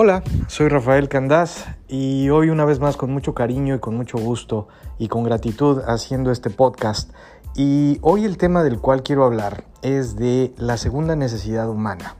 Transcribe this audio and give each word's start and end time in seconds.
Hola, 0.00 0.22
soy 0.46 0.68
Rafael 0.68 1.08
Candás 1.08 1.66
y 1.88 2.30
hoy 2.30 2.50
una 2.50 2.64
vez 2.64 2.78
más 2.78 2.96
con 2.96 3.10
mucho 3.10 3.34
cariño 3.34 3.74
y 3.74 3.80
con 3.80 3.96
mucho 3.96 4.16
gusto 4.16 4.68
y 4.96 5.08
con 5.08 5.24
gratitud 5.24 5.82
haciendo 5.88 6.30
este 6.30 6.50
podcast. 6.50 7.10
Y 7.56 7.98
hoy 8.02 8.24
el 8.24 8.36
tema 8.36 8.62
del 8.62 8.78
cual 8.78 9.02
quiero 9.02 9.24
hablar 9.24 9.64
es 9.82 10.14
de 10.14 10.54
la 10.56 10.76
segunda 10.76 11.16
necesidad 11.16 11.68
humana, 11.68 12.14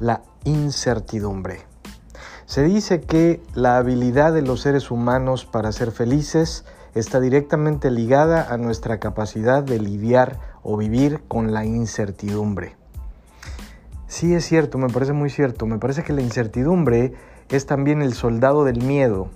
la 0.00 0.22
incertidumbre. 0.42 1.60
Se 2.46 2.64
dice 2.64 3.02
que 3.02 3.40
la 3.54 3.76
habilidad 3.76 4.32
de 4.32 4.42
los 4.42 4.60
seres 4.60 4.90
humanos 4.90 5.44
para 5.44 5.70
ser 5.70 5.92
felices 5.92 6.64
está 6.96 7.20
directamente 7.20 7.92
ligada 7.92 8.52
a 8.52 8.56
nuestra 8.56 8.98
capacidad 8.98 9.62
de 9.62 9.78
lidiar 9.78 10.40
o 10.64 10.76
vivir 10.76 11.22
con 11.28 11.52
la 11.52 11.64
incertidumbre. 11.64 12.81
Sí 14.12 14.34
es 14.34 14.44
cierto, 14.44 14.76
me 14.76 14.90
parece 14.90 15.14
muy 15.14 15.30
cierto. 15.30 15.64
Me 15.64 15.78
parece 15.78 16.02
que 16.02 16.12
la 16.12 16.20
incertidumbre 16.20 17.14
es 17.48 17.64
también 17.64 18.02
el 18.02 18.12
soldado 18.12 18.62
del 18.62 18.82
miedo. 18.82 19.30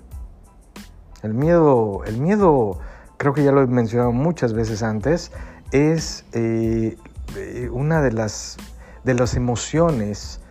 El 1.23 1.33
miedo, 1.33 2.03
el 2.05 2.19
miedo, 2.19 2.77
creo 3.17 3.33
que 3.33 3.43
ya 3.43 3.51
lo 3.51 3.63
he 3.63 3.65
mencionado 3.65 4.11
muchas 4.11 4.53
veces 4.53 4.83
antes, 4.83 5.31
es 5.71 6.25
eh, 6.33 6.95
eh, 7.35 7.69
una 7.73 8.03
de 8.03 8.11
las, 8.11 8.57
de 9.03 9.15
las 9.15 9.33
emociones 9.33 10.41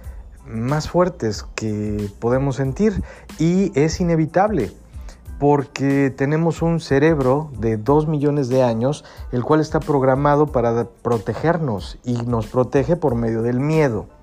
más 0.44 0.90
fuertes 0.90 1.44
que 1.54 2.10
podemos 2.18 2.56
sentir 2.56 3.04
y 3.38 3.70
es 3.78 4.00
inevitable 4.00 4.72
porque 5.38 6.10
tenemos 6.10 6.62
un 6.62 6.80
cerebro 6.80 7.50
de 7.60 7.76
2 7.76 8.08
millones 8.08 8.48
de 8.48 8.64
años, 8.64 9.04
el 9.30 9.44
cual 9.44 9.60
está 9.60 9.78
programado 9.78 10.46
para 10.48 10.88
protegernos 11.02 11.98
y 12.02 12.14
nos 12.22 12.48
protege 12.48 12.96
por 12.96 13.14
medio 13.14 13.42
del 13.42 13.60
miedo. 13.60 14.15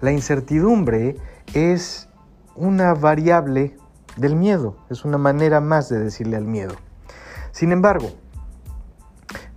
La 0.00 0.12
incertidumbre 0.12 1.16
es 1.52 2.08
una 2.56 2.94
variable 2.94 3.76
del 4.16 4.34
miedo, 4.34 4.78
es 4.88 5.04
una 5.04 5.18
manera 5.18 5.60
más 5.60 5.90
de 5.90 5.98
decirle 5.98 6.36
al 6.36 6.46
miedo. 6.46 6.74
Sin 7.52 7.70
embargo, 7.70 8.08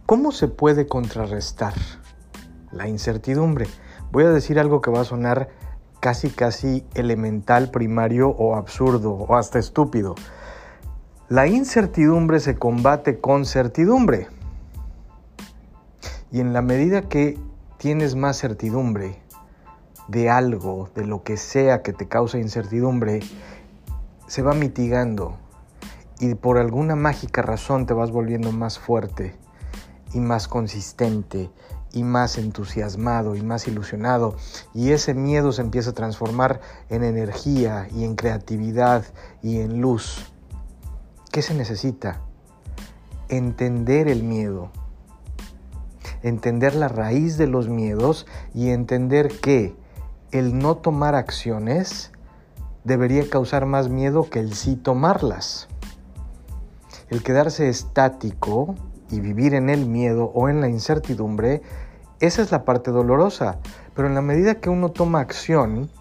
¿cómo 0.05 0.33
se 0.33 0.49
puede 0.49 0.85
contrarrestar 0.85 1.73
la 2.71 2.89
incertidumbre? 2.89 3.67
Voy 4.11 4.25
a 4.25 4.31
decir 4.31 4.59
algo 4.59 4.81
que 4.81 4.91
va 4.91 5.01
a 5.01 5.05
sonar 5.05 5.49
casi 6.01 6.29
casi 6.29 6.85
elemental, 6.93 7.71
primario 7.71 8.27
o 8.27 8.55
absurdo 8.57 9.13
o 9.13 9.35
hasta 9.37 9.59
estúpido. 9.59 10.15
La 11.29 11.47
incertidumbre 11.47 12.41
se 12.41 12.57
combate 12.57 13.21
con 13.21 13.45
certidumbre. 13.45 14.27
Y 16.33 16.41
en 16.41 16.51
la 16.51 16.61
medida 16.61 17.03
que 17.03 17.39
tienes 17.77 18.15
más 18.15 18.37
certidumbre, 18.37 19.22
de 20.07 20.29
algo, 20.29 20.89
de 20.95 21.05
lo 21.05 21.23
que 21.23 21.37
sea 21.37 21.81
que 21.81 21.93
te 21.93 22.07
cause 22.07 22.39
incertidumbre, 22.39 23.21
se 24.27 24.41
va 24.41 24.53
mitigando 24.53 25.37
y 26.19 26.35
por 26.35 26.57
alguna 26.57 26.95
mágica 26.95 27.41
razón 27.41 27.85
te 27.85 27.93
vas 27.93 28.11
volviendo 28.11 28.51
más 28.51 28.79
fuerte 28.79 29.35
y 30.13 30.19
más 30.19 30.47
consistente 30.47 31.49
y 31.91 32.03
más 32.03 32.37
entusiasmado 32.37 33.35
y 33.35 33.41
más 33.41 33.67
ilusionado 33.67 34.35
y 34.73 34.91
ese 34.91 35.13
miedo 35.13 35.51
se 35.51 35.61
empieza 35.61 35.91
a 35.91 35.93
transformar 35.93 36.59
en 36.89 37.03
energía 37.03 37.87
y 37.93 38.03
en 38.03 38.15
creatividad 38.15 39.05
y 39.41 39.59
en 39.59 39.81
luz. 39.81 40.31
¿Qué 41.31 41.41
se 41.41 41.53
necesita? 41.53 42.21
Entender 43.29 44.07
el 44.07 44.23
miedo, 44.23 44.71
entender 46.21 46.75
la 46.75 46.87
raíz 46.87 47.37
de 47.37 47.47
los 47.47 47.69
miedos 47.69 48.25
y 48.53 48.69
entender 48.69 49.39
que 49.39 49.75
el 50.33 50.57
no 50.57 50.75
tomar 50.77 51.13
acciones 51.13 52.11
debería 52.83 53.29
causar 53.29 53.67
más 53.67 53.87
miedo 53.87 54.29
que 54.29 54.39
el 54.39 54.55
sí 54.55 54.75
tomarlas. 54.75 55.67
El 57.09 57.21
quedarse 57.21 57.69
estático 57.69 58.75
y 59.11 59.19
vivir 59.19 59.53
en 59.53 59.69
el 59.69 59.85
miedo 59.85 60.31
o 60.33 60.49
en 60.49 60.59
la 60.59 60.67
incertidumbre, 60.67 61.61
esa 62.19 62.41
es 62.41 62.51
la 62.51 62.65
parte 62.65 62.89
dolorosa. 62.89 63.59
Pero 63.95 64.07
en 64.07 64.15
la 64.15 64.21
medida 64.21 64.55
que 64.55 64.71
uno 64.71 64.89
toma 64.89 65.19
acción 65.19 65.91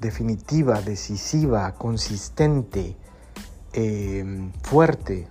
definitiva, 0.00 0.80
decisiva, 0.80 1.74
consistente, 1.74 2.96
eh, 3.74 4.50
fuerte, 4.62 5.28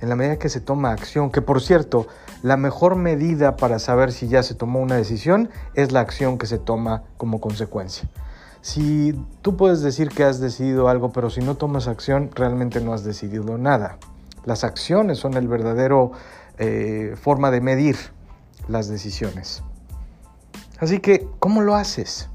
en 0.00 0.08
la 0.08 0.16
medida 0.16 0.38
que 0.40 0.48
se 0.48 0.60
toma 0.60 0.90
acción, 0.90 1.30
que 1.30 1.40
por 1.40 1.62
cierto, 1.62 2.08
la 2.42 2.56
mejor 2.56 2.96
medida 2.96 3.56
para 3.56 3.78
saber 3.78 4.12
si 4.12 4.28
ya 4.28 4.42
se 4.42 4.54
tomó 4.54 4.80
una 4.80 4.96
decisión 4.96 5.48
es 5.74 5.92
la 5.92 6.00
acción 6.00 6.38
que 6.38 6.46
se 6.46 6.58
toma 6.58 7.04
como 7.16 7.40
consecuencia. 7.40 8.08
Si 8.60 9.18
tú 9.42 9.56
puedes 9.56 9.80
decir 9.80 10.08
que 10.08 10.24
has 10.24 10.40
decidido 10.40 10.88
algo, 10.88 11.12
pero 11.12 11.30
si 11.30 11.40
no 11.40 11.56
tomas 11.56 11.88
acción, 11.88 12.30
realmente 12.34 12.80
no 12.80 12.92
has 12.92 13.04
decidido 13.04 13.58
nada. 13.58 13.98
Las 14.44 14.64
acciones 14.64 15.18
son 15.18 15.34
el 15.34 15.48
verdadero 15.48 16.12
eh, 16.58 17.14
forma 17.20 17.50
de 17.50 17.60
medir 17.60 17.96
las 18.68 18.88
decisiones. 18.88 19.62
Así 20.78 20.98
que, 20.98 21.28
¿cómo 21.38 21.62
lo 21.62 21.76
haces? 21.76 22.28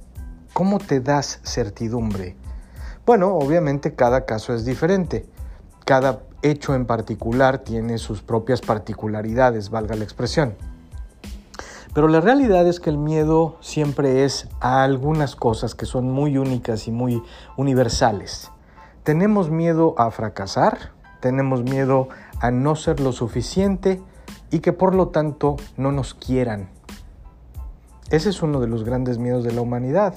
¿Cómo 0.54 0.80
te 0.80 1.02
das 1.02 1.40
certidumbre? 1.44 2.36
Bueno, 3.06 3.36
obviamente 3.36 3.94
cada 3.94 4.26
caso 4.26 4.54
es 4.54 4.66
diferente. 4.66 5.26
Cada 5.88 6.20
hecho 6.42 6.76
en 6.76 6.86
particular 6.86 7.60
tiene 7.60 7.98
sus 7.98 8.22
propias 8.22 8.60
particularidades, 8.60 9.70
valga 9.70 9.96
la 9.96 10.04
expresión. 10.04 10.56
Pero 11.94 12.10
la 12.10 12.20
realidad 12.20 12.68
es 12.68 12.82
que 12.82 12.90
el 12.90 12.98
miedo 12.98 13.56
siempre 13.62 14.26
es 14.26 14.50
a 14.60 14.84
algunas 14.84 15.38
cosas 15.38 15.76
que 15.76 15.86
son 15.86 16.12
muy 16.12 16.38
únicas 16.38 16.90
y 16.90 16.92
muy 16.92 17.24
universales. 17.56 18.52
Tenemos 19.04 19.50
miedo 19.50 19.96
a 19.98 20.12
fracasar, 20.12 20.92
tenemos 21.22 21.64
miedo 21.64 22.10
a 22.42 22.52
no 22.52 22.76
ser 22.76 23.00
lo 23.00 23.14
suficiente 23.14 24.04
y 24.52 24.60
que 24.60 24.74
por 24.74 24.94
lo 24.94 25.08
tanto 25.08 25.56
no 25.78 25.94
nos 25.94 26.14
quieran. 26.14 26.70
Ese 28.10 28.28
es 28.32 28.42
uno 28.42 28.60
de 28.60 28.68
los 28.68 28.84
grandes 28.84 29.20
miedos 29.20 29.46
de 29.46 29.54
la 29.54 29.62
humanidad 29.62 30.16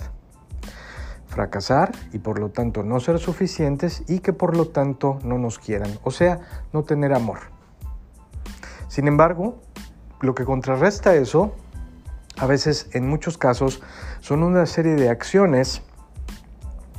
fracasar 1.30 1.92
y 2.12 2.18
por 2.18 2.38
lo 2.38 2.50
tanto 2.50 2.82
no 2.82 3.00
ser 3.00 3.18
suficientes 3.18 4.02
y 4.08 4.18
que 4.18 4.32
por 4.32 4.56
lo 4.56 4.68
tanto 4.68 5.18
no 5.24 5.38
nos 5.38 5.58
quieran, 5.58 5.91
o 6.02 6.10
sea, 6.10 6.41
no 6.72 6.82
tener 6.82 7.14
amor. 7.14 7.38
Sin 8.88 9.06
embargo, 9.06 9.60
lo 10.20 10.34
que 10.34 10.44
contrarresta 10.44 11.14
eso, 11.14 11.54
a 12.36 12.46
veces 12.46 12.88
en 12.92 13.08
muchos 13.08 13.38
casos, 13.38 13.80
son 14.20 14.42
una 14.42 14.66
serie 14.66 14.96
de 14.96 15.08
acciones 15.08 15.82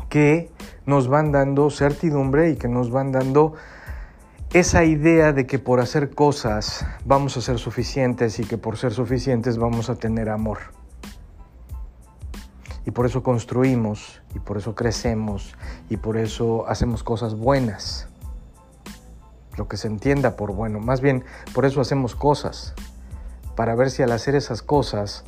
que 0.10 0.50
nos 0.86 1.08
van 1.08 1.32
dando 1.32 1.70
certidumbre 1.70 2.50
y 2.50 2.56
que 2.56 2.68
nos 2.68 2.90
van 2.92 3.12
dando 3.12 3.54
esa 4.54 4.84
idea 4.84 5.34
de 5.34 5.46
que 5.46 5.60
por 5.60 5.80
hacer 5.80 6.10
cosas 6.10 6.86
vamos 7.06 7.38
a 7.38 7.42
ser 7.42 7.60
suficientes 7.60 8.40
y 8.40 8.44
que 8.44 8.58
por 8.58 8.78
ser 8.78 8.94
suficientes 8.94 9.58
vamos 9.58 9.90
a 9.90 9.96
tener 9.96 10.30
amor. 10.30 10.81
Y 12.86 12.92
por 12.92 13.06
eso 13.06 13.22
construimos, 13.24 14.22
y 14.34 14.40
por 14.40 14.58
eso 14.58 14.74
crecemos, 14.76 15.56
y 15.90 15.98
por 15.98 16.18
eso 16.18 16.68
hacemos 16.68 17.04
cosas 17.04 17.36
buenas. 17.36 18.08
Lo 19.58 19.68
que 19.68 19.78
se 19.78 19.88
entienda 19.88 20.36
por 20.36 20.54
bueno. 20.54 20.80
Más 20.80 21.02
bien, 21.02 21.24
por 21.54 21.66
eso 21.66 21.82
hacemos 21.82 22.16
cosas. 22.16 22.74
Para 23.56 23.76
ver 23.76 23.92
si 23.92 24.02
al 24.02 24.12
hacer 24.12 24.36
esas 24.36 24.62
cosas 24.62 25.24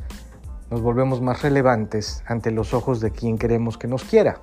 nos 0.71 0.81
volvemos 0.81 1.21
más 1.21 1.43
relevantes 1.43 2.23
ante 2.25 2.49
los 2.49 2.73
ojos 2.73 2.99
de 2.99 3.11
quien 3.11 3.37
queremos 3.37 3.77
que 3.77 3.87
nos 3.87 4.03
quiera. 4.03 4.39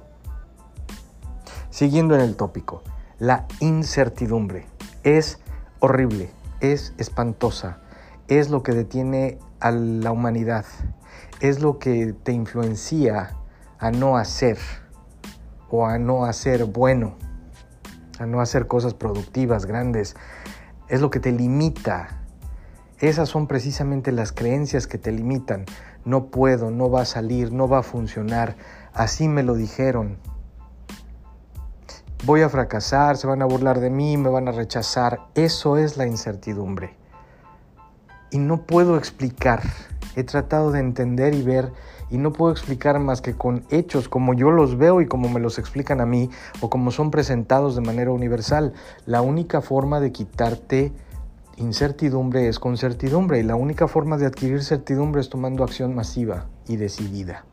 Siguiendo 1.71 2.15
en 2.15 2.21
el 2.21 2.37
tópico, 2.37 2.83
la 3.19 3.47
incertidumbre 3.59 4.67
es 5.03 5.41
horrible, 5.81 6.31
es 6.61 6.95
espantosa, 6.99 7.79
es 8.29 8.51
lo 8.51 8.63
que 8.63 8.73
detiene 8.73 9.39
a 9.61 9.71
la 9.71 10.13
humanidad, 10.13 10.65
es 11.41 11.61
lo 11.61 11.79
que 11.79 12.15
te 12.23 12.33
influencia 12.33 13.35
a 13.79 13.91
no 13.91 14.19
hacer 14.19 14.59
o 15.71 15.87
a 15.87 15.99
no 15.99 16.27
hacer 16.27 16.67
bueno, 16.67 17.15
a 18.19 18.27
no 18.27 18.41
hacer 18.41 18.67
cosas 18.67 18.93
productivas, 18.93 19.65
grandes. 19.65 20.17
Es 20.89 21.01
lo 21.01 21.11
que 21.11 21.21
te 21.21 21.33
limita. 21.33 22.21
Esas 22.99 23.31
son 23.31 23.47
precisamente 23.47 24.13
las 24.13 24.33
creencias 24.33 24.87
que 24.87 24.99
te 24.99 25.13
limitan. 25.13 25.65
No 26.05 26.27
puedo, 26.27 26.71
no 26.71 26.91
va 26.91 27.03
a 27.03 27.07
salir, 27.07 27.53
no 27.53 27.69
va 27.69 27.79
a 27.79 27.83
funcionar. 27.83 28.57
Así 28.93 29.27
me 29.27 29.43
lo 29.43 29.55
dijeron. 29.55 30.19
Voy 32.27 32.43
a 32.43 32.51
fracasar, 32.51 33.17
se 33.17 33.27
van 33.27 33.41
a 33.41 33.47
burlar 33.47 33.81
de 33.81 33.89
mí, 33.89 34.19
me 34.19 34.29
van 34.29 34.49
a 34.49 34.53
rechazar. 34.53 35.21
Eso 35.35 35.79
es 35.79 35.97
la 35.97 36.07
incertidumbre. 36.07 36.97
Y 38.31 38.39
no 38.39 38.67
puedo 38.67 38.99
explicar 38.99 39.63
he 40.17 40.25
tratado 40.25 40.73
de 40.73 40.81
entender 40.81 41.35
y 41.35 41.43
ver 41.43 41.73
y 42.11 42.19
no 42.19 42.33
puedo 42.33 42.53
explicar 42.53 42.99
más 42.99 43.21
que 43.21 43.35
con 43.35 43.65
hechos 43.71 44.09
como 44.09 44.35
yo 44.35 44.51
los 44.51 44.77
veo 44.77 45.01
y 45.01 45.07
como 45.07 45.29
me 45.29 45.41
los 45.41 45.59
explican 45.59 46.01
a 46.01 46.07
mí 46.07 46.31
o 46.61 46.69
como 46.69 46.91
son 46.91 47.11
presentados 47.11 47.77
de 47.77 47.83
manera 47.83 48.11
universal. 48.11 48.73
La 49.07 49.23
única 49.23 49.61
forma 49.61 50.01
de 50.01 50.13
quitarte 50.13 50.93
incertidumbre 51.57 52.49
es 52.49 52.59
con 52.59 52.77
certidumbre 52.77 53.39
y 53.39 53.43
la 53.43 53.55
única 53.55 53.87
forma 53.87 54.17
de 54.17 54.27
adquirir 54.27 54.63
certidumbre 54.65 55.21
es 55.21 55.29
tomando 55.29 55.63
acción 55.63 55.95
masiva 55.95 56.47
y 56.67 56.77
decidida. 56.77 57.45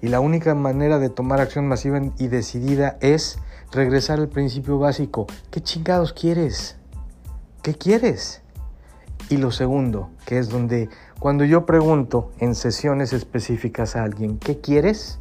Y 0.00 0.08
la 0.08 0.20
única 0.20 0.54
manera 0.54 0.98
de 0.98 1.10
tomar 1.10 1.40
acción 1.40 1.66
masiva 1.66 2.00
y 2.18 2.28
decidida 2.28 2.98
es 3.00 3.38
regresar 3.72 4.18
al 4.18 4.28
principio 4.28 4.78
básico. 4.78 5.26
¿Qué 5.50 5.60
chingados 5.60 6.12
quieres? 6.12 6.76
¿Qué 7.62 7.74
quieres? 7.74 8.42
Y 9.30 9.36
lo 9.36 9.50
segundo, 9.50 10.10
que 10.24 10.38
es 10.38 10.48
donde 10.48 10.88
cuando 11.18 11.44
yo 11.44 11.66
pregunto 11.66 12.32
en 12.38 12.54
sesiones 12.54 13.12
específicas 13.12 13.94
a 13.94 14.04
alguien, 14.04 14.38
¿qué 14.38 14.60
quieres? 14.60 15.18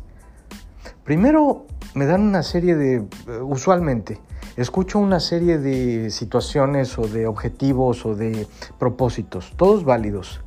Primero 1.04 1.66
me 1.94 2.06
dan 2.06 2.22
una 2.22 2.44
serie 2.44 2.76
de, 2.76 2.96
eh, 2.96 3.06
usualmente, 3.42 4.20
escucho 4.56 5.00
una 5.00 5.20
serie 5.20 5.58
de 5.58 6.10
situaciones 6.10 6.98
o 6.98 7.08
de 7.08 7.28
objetivos 7.28 8.06
o 8.06 8.16
de 8.16 8.48
propósitos, 8.80 9.54
todos 9.58 9.84
válidos. 9.84 10.42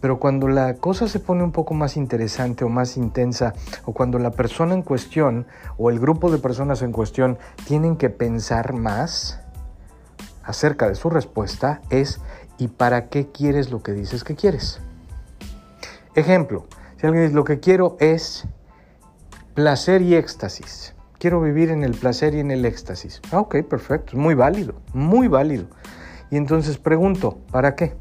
Pero 0.00 0.20
cuando 0.20 0.48
la 0.48 0.74
cosa 0.74 1.08
se 1.08 1.20
pone 1.20 1.42
un 1.42 1.52
poco 1.52 1.74
más 1.74 1.96
interesante 1.96 2.64
o 2.64 2.68
más 2.68 2.96
intensa, 2.96 3.52
o 3.84 3.92
cuando 3.92 4.18
la 4.18 4.30
persona 4.30 4.74
en 4.74 4.82
cuestión 4.82 5.46
o 5.76 5.90
el 5.90 5.98
grupo 5.98 6.30
de 6.30 6.38
personas 6.38 6.82
en 6.82 6.92
cuestión 6.92 7.36
tienen 7.66 7.96
que 7.96 8.08
pensar 8.08 8.72
más 8.74 9.40
acerca 10.44 10.88
de 10.88 10.94
su 10.94 11.10
respuesta, 11.10 11.82
es 11.90 12.20
¿y 12.58 12.68
para 12.68 13.08
qué 13.08 13.28
quieres 13.28 13.70
lo 13.70 13.82
que 13.82 13.92
dices 13.92 14.24
que 14.24 14.34
quieres? 14.34 14.80
Ejemplo, 16.14 16.66
si 16.96 17.06
alguien 17.06 17.24
dice 17.24 17.34
lo 17.34 17.44
que 17.44 17.60
quiero 17.60 17.96
es 18.00 18.46
placer 19.54 20.02
y 20.02 20.14
éxtasis. 20.14 20.94
Quiero 21.18 21.40
vivir 21.40 21.70
en 21.70 21.82
el 21.82 21.92
placer 21.92 22.34
y 22.34 22.40
en 22.40 22.52
el 22.52 22.64
éxtasis. 22.64 23.20
Ah, 23.32 23.40
ok, 23.40 23.56
perfecto, 23.68 24.16
muy 24.16 24.34
válido, 24.34 24.74
muy 24.92 25.26
válido. 25.26 25.66
Y 26.30 26.36
entonces 26.36 26.78
pregunto, 26.78 27.38
¿para 27.50 27.74
qué? 27.74 27.96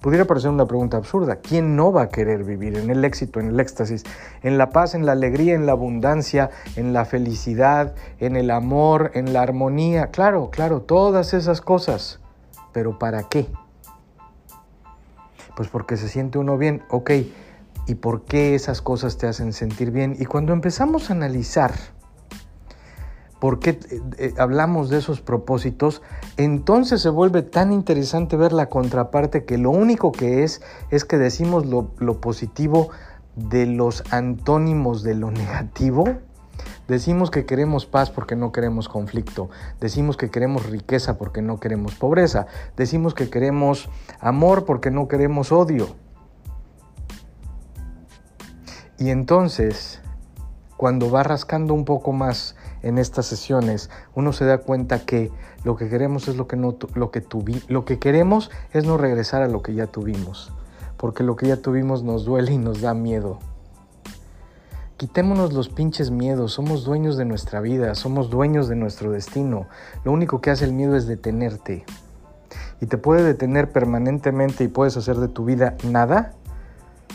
Pudiera 0.00 0.26
parecer 0.26 0.50
una 0.50 0.66
pregunta 0.66 0.98
absurda. 0.98 1.36
¿Quién 1.36 1.74
no 1.74 1.92
va 1.92 2.02
a 2.02 2.08
querer 2.10 2.44
vivir 2.44 2.76
en 2.76 2.90
el 2.90 3.04
éxito, 3.04 3.40
en 3.40 3.48
el 3.48 3.58
éxtasis, 3.58 4.04
en 4.42 4.58
la 4.58 4.70
paz, 4.70 4.94
en 4.94 5.06
la 5.06 5.12
alegría, 5.12 5.54
en 5.54 5.66
la 5.66 5.72
abundancia, 5.72 6.50
en 6.76 6.92
la 6.92 7.06
felicidad, 7.06 7.94
en 8.18 8.36
el 8.36 8.50
amor, 8.50 9.12
en 9.14 9.32
la 9.32 9.42
armonía? 9.42 10.08
Claro, 10.08 10.50
claro, 10.50 10.82
todas 10.82 11.34
esas 11.34 11.60
cosas. 11.60 12.20
Pero 12.76 12.98
¿para 12.98 13.22
qué? 13.22 13.46
Pues 15.56 15.70
porque 15.70 15.96
se 15.96 16.10
siente 16.10 16.36
uno 16.36 16.58
bien. 16.58 16.82
Ok, 16.90 17.10
¿y 17.86 17.94
por 17.94 18.24
qué 18.26 18.54
esas 18.54 18.82
cosas 18.82 19.16
te 19.16 19.26
hacen 19.26 19.54
sentir 19.54 19.92
bien? 19.92 20.14
Y 20.18 20.26
cuando 20.26 20.52
empezamos 20.52 21.08
a 21.08 21.14
analizar 21.14 21.72
por 23.40 23.60
qué 23.60 23.70
eh, 23.70 24.02
eh, 24.18 24.34
hablamos 24.36 24.90
de 24.90 24.98
esos 24.98 25.22
propósitos, 25.22 26.02
entonces 26.36 27.00
se 27.00 27.08
vuelve 27.08 27.40
tan 27.40 27.72
interesante 27.72 28.36
ver 28.36 28.52
la 28.52 28.68
contraparte 28.68 29.46
que 29.46 29.56
lo 29.56 29.70
único 29.70 30.12
que 30.12 30.44
es 30.44 30.60
es 30.90 31.06
que 31.06 31.16
decimos 31.16 31.64
lo, 31.64 31.92
lo 31.96 32.20
positivo 32.20 32.90
de 33.36 33.64
los 33.64 34.04
antónimos 34.10 35.02
de 35.02 35.14
lo 35.14 35.30
negativo. 35.30 36.04
Decimos 36.88 37.30
que 37.30 37.46
queremos 37.46 37.84
paz 37.84 38.10
porque 38.10 38.36
no 38.36 38.52
queremos 38.52 38.88
conflicto. 38.88 39.50
Decimos 39.80 40.16
que 40.16 40.30
queremos 40.30 40.66
riqueza 40.66 41.18
porque 41.18 41.42
no 41.42 41.58
queremos 41.58 41.94
pobreza. 41.96 42.46
Decimos 42.76 43.12
que 43.14 43.28
queremos 43.28 43.88
amor 44.20 44.64
porque 44.64 44.92
no 44.92 45.08
queremos 45.08 45.50
odio. 45.50 45.88
Y 48.98 49.10
entonces, 49.10 50.00
cuando 50.76 51.10
va 51.10 51.22
rascando 51.22 51.74
un 51.74 51.84
poco 51.84 52.12
más 52.12 52.54
en 52.82 52.98
estas 52.98 53.26
sesiones, 53.26 53.90
uno 54.14 54.32
se 54.32 54.44
da 54.44 54.58
cuenta 54.58 55.00
que 55.00 55.32
lo 55.64 55.76
que 55.76 55.88
queremos 55.88 56.28
es 56.28 56.36
lo 56.36 56.46
que 56.46 56.56
no 56.56 56.76
lo 56.94 57.10
que 57.10 57.24
lo 57.68 57.84
que 57.84 57.98
queremos 57.98 58.50
es 58.72 58.84
no 58.84 58.96
regresar 58.96 59.42
a 59.42 59.48
lo 59.48 59.60
que 59.60 59.74
ya 59.74 59.86
tuvimos, 59.88 60.52
porque 60.96 61.24
lo 61.24 61.34
que 61.34 61.48
ya 61.48 61.56
tuvimos 61.56 62.04
nos 62.04 62.24
duele 62.24 62.52
y 62.52 62.58
nos 62.58 62.80
da 62.80 62.94
miedo. 62.94 63.38
Quitémonos 64.96 65.52
los 65.52 65.68
pinches 65.68 66.10
miedos, 66.10 66.52
somos 66.52 66.84
dueños 66.84 67.16
de 67.16 67.24
nuestra 67.24 67.60
vida, 67.60 67.94
somos 67.94 68.30
dueños 68.30 68.68
de 68.68 68.76
nuestro 68.76 69.10
destino. 69.10 69.68
Lo 70.04 70.12
único 70.12 70.40
que 70.40 70.50
hace 70.50 70.64
el 70.64 70.72
miedo 70.72 70.96
es 70.96 71.06
detenerte. 71.06 71.84
Y 72.80 72.86
te 72.86 72.98
puede 72.98 73.22
detener 73.22 73.72
permanentemente 73.72 74.64
y 74.64 74.68
puedes 74.68 74.96
hacer 74.96 75.16
de 75.16 75.28
tu 75.28 75.44
vida 75.44 75.76
nada, 75.84 76.32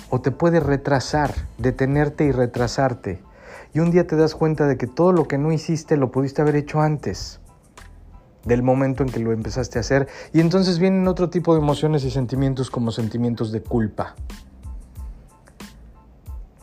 o 0.10 0.22
te 0.22 0.32
puede 0.32 0.60
retrasar, 0.60 1.34
detenerte 1.58 2.26
y 2.26 2.32
retrasarte 2.32 3.24
y 3.74 3.80
un 3.80 3.92
día 3.92 4.06
te 4.06 4.16
das 4.16 4.36
cuenta 4.36 4.68
de 4.68 4.78
que 4.78 4.88
todo 4.88 5.12
lo 5.12 5.28
que 5.28 5.38
no 5.38 5.52
hiciste 5.52 5.98
lo 5.98 6.12
pudiste 6.12 6.42
haber 6.42 6.56
hecho 6.56 6.82
antes 6.82 7.40
del 8.44 8.64
momento 8.64 9.04
en 9.04 9.10
que 9.10 9.20
lo 9.20 9.32
empezaste 9.32 9.78
a 9.78 9.82
hacer 9.82 10.08
y 10.34 10.40
entonces 10.40 10.80
vienen 10.80 11.08
otro 11.08 11.30
tipo 11.30 11.54
de 11.54 11.62
emociones 11.62 12.04
y 12.04 12.12
sentimientos 12.12 12.70
como 12.70 12.92
sentimientos 12.92 13.52
de 13.52 13.62
culpa. 13.62 14.16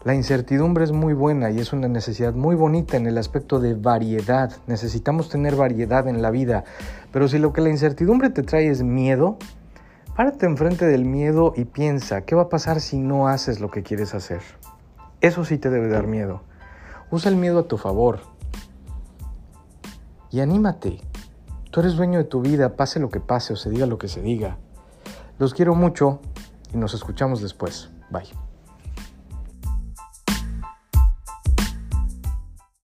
La 0.08 0.14
incertidumbre 0.14 0.84
es 0.84 0.92
muy 0.92 1.12
buena 1.12 1.50
y 1.50 1.58
es 1.58 1.74
una 1.74 1.86
necesidad 1.86 2.32
muy 2.32 2.56
bonita 2.56 2.96
en 2.96 3.06
el 3.06 3.18
aspecto 3.18 3.60
de 3.60 3.74
variedad. 3.74 4.50
Necesitamos 4.66 5.28
tener 5.28 5.54
variedad 5.54 6.08
en 6.08 6.22
la 6.22 6.30
vida, 6.30 6.64
pero 7.12 7.28
si 7.28 7.36
lo 7.36 7.52
que 7.52 7.60
la 7.60 7.68
incertidumbre 7.68 8.30
te 8.30 8.42
trae 8.42 8.70
es 8.70 8.82
miedo, 8.82 9.36
párate 10.16 10.46
enfrente 10.46 10.86
del 10.86 11.04
miedo 11.04 11.52
y 11.54 11.66
piensa, 11.66 12.22
¿qué 12.22 12.34
va 12.34 12.44
a 12.44 12.48
pasar 12.48 12.80
si 12.80 12.96
no 12.96 13.28
haces 13.28 13.60
lo 13.60 13.70
que 13.70 13.82
quieres 13.82 14.14
hacer? 14.14 14.40
Eso 15.20 15.44
sí 15.44 15.58
te 15.58 15.68
debe 15.68 15.88
dar 15.88 16.06
miedo. 16.06 16.40
Usa 17.10 17.30
el 17.30 17.36
miedo 17.36 17.58
a 17.58 17.68
tu 17.68 17.76
favor. 17.76 18.20
Y 20.30 20.40
anímate. 20.40 21.02
Tú 21.70 21.80
eres 21.80 21.96
dueño 21.96 22.16
de 22.16 22.24
tu 22.24 22.40
vida, 22.40 22.76
pase 22.76 22.98
lo 22.98 23.10
que 23.10 23.20
pase 23.20 23.52
o 23.52 23.56
se 23.56 23.68
diga 23.68 23.84
lo 23.84 23.98
que 23.98 24.08
se 24.08 24.22
diga. 24.22 24.56
Los 25.38 25.52
quiero 25.52 25.74
mucho 25.74 26.20
y 26.72 26.78
nos 26.78 26.94
escuchamos 26.94 27.42
después. 27.42 27.90
Bye. 28.08 28.47